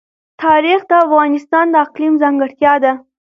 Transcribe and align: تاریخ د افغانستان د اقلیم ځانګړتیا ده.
تاریخ 0.43 0.79
د 0.87 0.91
افغانستان 1.05 1.65
د 1.71 1.75
اقلیم 1.85 2.13
ځانګړتیا 2.21 2.73
ده. 2.83 2.91